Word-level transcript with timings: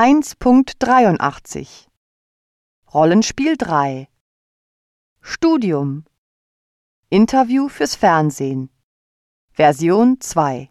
1.83 0.00 1.88
Rollenspiel 2.94 3.56
3 3.56 4.08
Studium 5.20 6.04
Interview 7.10 7.68
fürs 7.68 7.96
Fernsehen 7.96 8.70
Version 9.50 10.20
2 10.20 10.70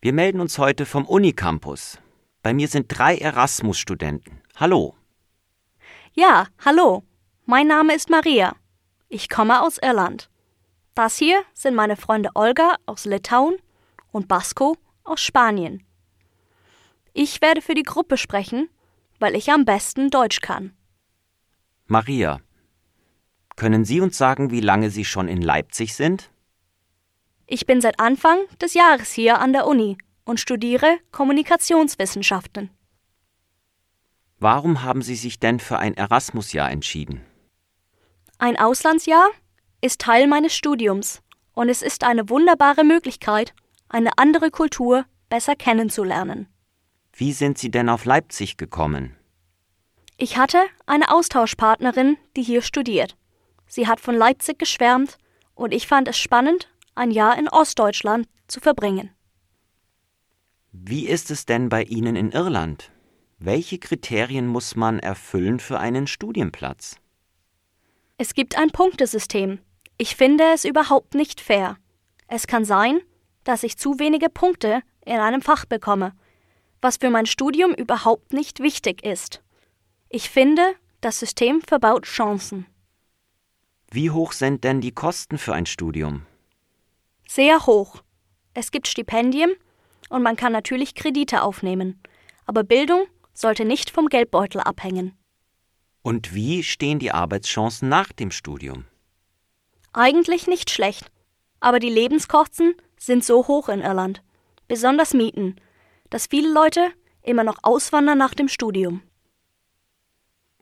Wir 0.00 0.12
melden 0.12 0.38
uns 0.40 0.56
heute 0.58 0.86
vom 0.86 1.04
Unicampus. 1.04 1.98
Bei 2.42 2.54
mir 2.54 2.68
sind 2.68 2.86
drei 2.96 3.18
Erasmus-Studenten. 3.18 4.40
Hallo. 4.54 4.94
Ja, 6.12 6.46
hallo. 6.64 7.02
Mein 7.44 7.66
Name 7.66 7.92
ist 7.92 8.08
Maria. 8.08 8.54
Ich 9.08 9.28
komme 9.28 9.60
aus 9.62 9.78
Irland. 9.78 10.30
Das 10.94 11.16
hier 11.16 11.42
sind 11.54 11.74
meine 11.74 11.96
Freunde 11.96 12.30
Olga 12.36 12.76
aus 12.86 13.04
Litauen 13.04 13.56
und 14.12 14.28
Basko 14.28 14.76
aus 15.02 15.20
Spanien. 15.20 15.82
Ich 17.18 17.40
werde 17.40 17.62
für 17.62 17.72
die 17.72 17.82
Gruppe 17.82 18.18
sprechen, 18.18 18.68
weil 19.18 19.36
ich 19.36 19.50
am 19.50 19.64
besten 19.64 20.10
Deutsch 20.10 20.42
kann. 20.42 20.76
Maria, 21.86 22.42
können 23.56 23.86
Sie 23.86 24.02
uns 24.02 24.18
sagen, 24.18 24.50
wie 24.50 24.60
lange 24.60 24.90
Sie 24.90 25.06
schon 25.06 25.26
in 25.26 25.40
Leipzig 25.40 25.94
sind? 25.94 26.30
Ich 27.46 27.64
bin 27.64 27.80
seit 27.80 28.00
Anfang 28.00 28.36
des 28.60 28.74
Jahres 28.74 29.12
hier 29.12 29.40
an 29.40 29.54
der 29.54 29.66
Uni 29.66 29.96
und 30.26 30.40
studiere 30.40 30.98
Kommunikationswissenschaften. 31.10 32.68
Warum 34.38 34.82
haben 34.82 35.00
Sie 35.00 35.16
sich 35.16 35.40
denn 35.40 35.58
für 35.58 35.78
ein 35.78 35.96
Erasmus-Jahr 35.96 36.70
entschieden? 36.70 37.22
Ein 38.36 38.58
Auslandsjahr 38.58 39.30
ist 39.80 40.02
Teil 40.02 40.26
meines 40.26 40.54
Studiums 40.54 41.22
und 41.54 41.70
es 41.70 41.80
ist 41.80 42.04
eine 42.04 42.28
wunderbare 42.28 42.84
Möglichkeit, 42.84 43.54
eine 43.88 44.18
andere 44.18 44.50
Kultur 44.50 45.06
besser 45.30 45.56
kennenzulernen. 45.56 46.48
Wie 47.18 47.32
sind 47.32 47.56
Sie 47.56 47.70
denn 47.70 47.88
auf 47.88 48.04
Leipzig 48.04 48.58
gekommen? 48.58 49.16
Ich 50.18 50.36
hatte 50.36 50.58
eine 50.84 51.10
Austauschpartnerin, 51.10 52.18
die 52.36 52.42
hier 52.42 52.60
studiert. 52.60 53.16
Sie 53.66 53.86
hat 53.86 54.00
von 54.00 54.14
Leipzig 54.14 54.58
geschwärmt 54.58 55.16
und 55.54 55.72
ich 55.72 55.86
fand 55.86 56.08
es 56.08 56.18
spannend, 56.18 56.68
ein 56.94 57.10
Jahr 57.10 57.38
in 57.38 57.48
Ostdeutschland 57.48 58.28
zu 58.48 58.60
verbringen. 58.60 59.10
Wie 60.72 61.08
ist 61.08 61.30
es 61.30 61.46
denn 61.46 61.70
bei 61.70 61.84
Ihnen 61.84 62.16
in 62.16 62.32
Irland? 62.32 62.92
Welche 63.38 63.78
Kriterien 63.78 64.46
muss 64.46 64.76
man 64.76 64.98
erfüllen 64.98 65.58
für 65.58 65.80
einen 65.80 66.06
Studienplatz? 66.06 66.96
Es 68.18 68.34
gibt 68.34 68.58
ein 68.58 68.68
Punktesystem. 68.68 69.58
Ich 69.96 70.16
finde 70.16 70.44
es 70.52 70.66
überhaupt 70.66 71.14
nicht 71.14 71.40
fair. 71.40 71.78
Es 72.28 72.46
kann 72.46 72.66
sein, 72.66 73.00
dass 73.44 73.62
ich 73.62 73.78
zu 73.78 73.98
wenige 73.98 74.28
Punkte 74.28 74.82
in 75.06 75.16
einem 75.16 75.40
Fach 75.40 75.64
bekomme, 75.64 76.12
was 76.86 76.98
für 76.98 77.10
mein 77.10 77.26
Studium 77.26 77.74
überhaupt 77.74 78.32
nicht 78.32 78.60
wichtig 78.60 79.04
ist. 79.04 79.42
Ich 80.08 80.30
finde, 80.30 80.62
das 81.00 81.18
System 81.18 81.60
verbaut 81.60 82.04
Chancen. 82.04 82.64
Wie 83.90 84.12
hoch 84.12 84.30
sind 84.30 84.62
denn 84.62 84.80
die 84.80 84.92
Kosten 84.92 85.36
für 85.36 85.52
ein 85.52 85.66
Studium? 85.66 86.26
Sehr 87.26 87.66
hoch. 87.66 88.04
Es 88.54 88.70
gibt 88.70 88.86
Stipendien 88.86 89.52
und 90.10 90.22
man 90.22 90.36
kann 90.36 90.52
natürlich 90.52 90.94
Kredite 90.94 91.42
aufnehmen. 91.42 92.00
Aber 92.44 92.62
Bildung 92.62 93.06
sollte 93.34 93.64
nicht 93.64 93.90
vom 93.90 94.06
Geldbeutel 94.06 94.60
abhängen. 94.60 95.18
Und 96.02 96.36
wie 96.36 96.62
stehen 96.62 97.00
die 97.00 97.10
Arbeitschancen 97.10 97.88
nach 97.88 98.12
dem 98.12 98.30
Studium? 98.30 98.84
Eigentlich 99.92 100.46
nicht 100.46 100.70
schlecht. 100.70 101.10
Aber 101.58 101.80
die 101.80 101.90
Lebenskosten 101.90 102.76
sind 102.96 103.24
so 103.24 103.48
hoch 103.48 103.68
in 103.68 103.80
Irland, 103.80 104.22
besonders 104.68 105.14
Mieten, 105.14 105.56
dass 106.10 106.26
viele 106.26 106.52
Leute 106.52 106.92
immer 107.22 107.44
noch 107.44 107.58
auswandern 107.62 108.18
nach 108.18 108.34
dem 108.34 108.48
Studium. 108.48 109.02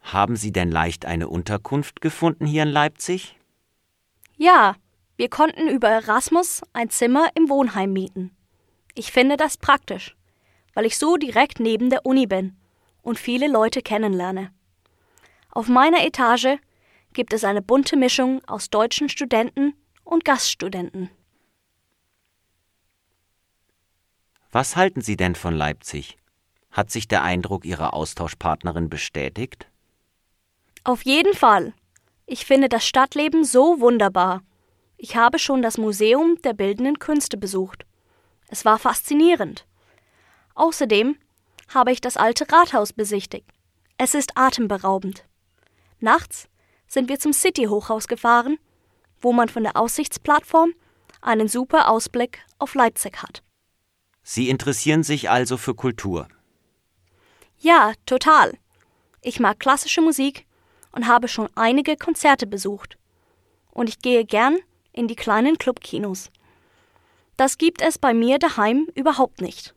Haben 0.00 0.36
Sie 0.36 0.52
denn 0.52 0.70
leicht 0.70 1.06
eine 1.06 1.28
Unterkunft 1.28 2.00
gefunden 2.00 2.46
hier 2.46 2.64
in 2.64 2.68
Leipzig? 2.68 3.36
Ja, 4.36 4.74
wir 5.16 5.28
konnten 5.28 5.68
über 5.68 5.88
Erasmus 5.88 6.62
ein 6.72 6.90
Zimmer 6.90 7.28
im 7.34 7.48
Wohnheim 7.48 7.92
mieten. 7.92 8.36
Ich 8.94 9.12
finde 9.12 9.36
das 9.36 9.56
praktisch, 9.56 10.16
weil 10.74 10.86
ich 10.86 10.98
so 10.98 11.16
direkt 11.16 11.60
neben 11.60 11.90
der 11.90 12.04
Uni 12.04 12.26
bin 12.26 12.56
und 13.02 13.18
viele 13.18 13.48
Leute 13.48 13.82
kennenlerne. 13.82 14.52
Auf 15.50 15.68
meiner 15.68 16.04
Etage 16.04 16.58
gibt 17.12 17.32
es 17.32 17.44
eine 17.44 17.62
bunte 17.62 17.96
Mischung 17.96 18.42
aus 18.46 18.70
deutschen 18.70 19.08
Studenten 19.08 19.74
und 20.04 20.24
Gaststudenten. 20.24 21.10
Was 24.54 24.76
halten 24.76 25.00
Sie 25.00 25.16
denn 25.16 25.34
von 25.34 25.56
Leipzig? 25.56 26.18
Hat 26.70 26.90
sich 26.90 27.08
der 27.08 27.22
Eindruck 27.22 27.64
Ihrer 27.64 27.94
Austauschpartnerin 27.94 28.90
bestätigt? 28.90 29.66
Auf 30.84 31.02
jeden 31.02 31.32
Fall. 31.32 31.72
Ich 32.26 32.44
finde 32.44 32.68
das 32.68 32.86
Stadtleben 32.86 33.44
so 33.44 33.80
wunderbar. 33.80 34.42
Ich 34.98 35.16
habe 35.16 35.38
schon 35.38 35.62
das 35.62 35.78
Museum 35.78 36.36
der 36.44 36.52
Bildenden 36.52 36.98
Künste 36.98 37.38
besucht. 37.38 37.86
Es 38.48 38.66
war 38.66 38.78
faszinierend. 38.78 39.66
Außerdem 40.54 41.16
habe 41.68 41.92
ich 41.92 42.02
das 42.02 42.18
alte 42.18 42.46
Rathaus 42.52 42.92
besichtigt. 42.92 43.48
Es 43.96 44.14
ist 44.14 44.36
atemberaubend. 44.36 45.24
Nachts 45.98 46.46
sind 46.86 47.08
wir 47.08 47.18
zum 47.18 47.32
City-Hochhaus 47.32 48.06
gefahren, 48.06 48.58
wo 49.18 49.32
man 49.32 49.48
von 49.48 49.62
der 49.62 49.78
Aussichtsplattform 49.78 50.74
einen 51.22 51.48
super 51.48 51.88
Ausblick 51.88 52.44
auf 52.58 52.74
Leipzig 52.74 53.22
hat. 53.22 53.42
Sie 54.22 54.48
interessieren 54.48 55.02
sich 55.02 55.30
also 55.30 55.56
für 55.56 55.74
Kultur. 55.74 56.28
Ja, 57.58 57.92
total. 58.06 58.58
Ich 59.20 59.40
mag 59.40 59.58
klassische 59.60 60.00
Musik 60.00 60.46
und 60.92 61.06
habe 61.06 61.28
schon 61.28 61.48
einige 61.54 61.96
Konzerte 61.96 62.46
besucht. 62.46 62.98
Und 63.70 63.88
ich 63.88 64.00
gehe 64.00 64.24
gern 64.24 64.58
in 64.92 65.08
die 65.08 65.16
kleinen 65.16 65.58
Clubkinos. 65.58 66.30
Das 67.36 67.58
gibt 67.58 67.82
es 67.82 67.98
bei 67.98 68.14
mir 68.14 68.38
daheim 68.38 68.88
überhaupt 68.94 69.40
nicht. 69.40 69.74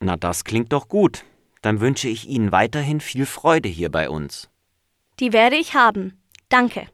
Na, 0.00 0.16
das 0.16 0.44
klingt 0.44 0.72
doch 0.72 0.88
gut. 0.88 1.24
Dann 1.60 1.80
wünsche 1.80 2.08
ich 2.08 2.28
Ihnen 2.28 2.52
weiterhin 2.52 3.00
viel 3.00 3.26
Freude 3.26 3.68
hier 3.68 3.90
bei 3.90 4.10
uns. 4.10 4.48
Die 5.20 5.32
werde 5.32 5.56
ich 5.56 5.74
haben. 5.74 6.20
Danke. 6.48 6.88